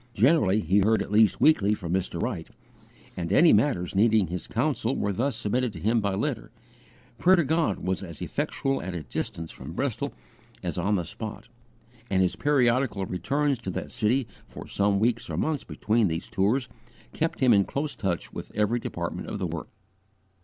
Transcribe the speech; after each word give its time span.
Generally 0.15 0.61
he 0.61 0.79
heard 0.79 1.03
at 1.03 1.11
least 1.11 1.39
weekly 1.39 1.75
from 1.75 1.93
Mr. 1.93 2.19
Wright, 2.19 2.47
and 3.15 3.31
any 3.31 3.53
matters 3.53 3.93
needing 3.93 4.25
his 4.25 4.47
counsel 4.47 4.95
were 4.95 5.13
thus 5.13 5.35
submitted 5.35 5.73
to 5.73 5.79
him 5.79 6.01
by 6.01 6.15
letter; 6.15 6.49
prayer 7.19 7.35
to 7.35 7.43
God 7.43 7.77
was 7.81 8.01
as 8.01 8.19
effectual 8.19 8.81
at 8.81 8.95
a 8.95 9.03
distance 9.03 9.51
from 9.51 9.73
Bristol 9.73 10.11
as 10.63 10.79
on 10.79 10.95
the 10.95 11.05
spot; 11.05 11.49
and 12.09 12.23
his 12.23 12.35
periodical 12.35 13.05
returns 13.05 13.59
to 13.59 13.69
that 13.69 13.91
city 13.91 14.27
for 14.47 14.65
some 14.65 14.99
weeks 14.99 15.29
or 15.29 15.37
months 15.37 15.63
between 15.63 16.07
these 16.07 16.29
tours 16.29 16.67
kept 17.13 17.37
him 17.37 17.53
in 17.53 17.63
close 17.63 17.93
touch 17.95 18.33
with 18.33 18.51
every 18.55 18.79
department 18.79 19.27
of 19.29 19.37
the 19.37 19.45
work. 19.45 19.69